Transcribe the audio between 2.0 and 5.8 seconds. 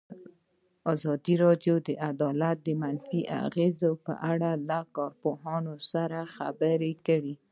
عدالت د منفي اغېزو په اړه له کارپوهانو